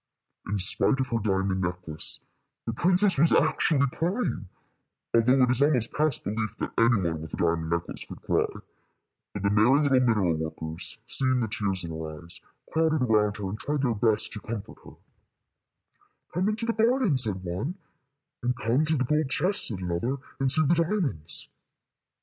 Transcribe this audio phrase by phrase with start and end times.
[0.47, 2.21] In spite of her diamond necklace,
[2.65, 4.49] the princess was actually crying,
[5.13, 8.47] although it is almost past belief that any one with a diamond necklace could cry;
[9.31, 12.41] but the merry little mineral workers, seeing the tears in her eyes,
[12.73, 14.95] crowded around her, and tried their best to comfort her.
[16.33, 17.75] "Come into the garden," said one;
[18.41, 21.47] and "Come to the gold chests," said another, "and see the diamonds."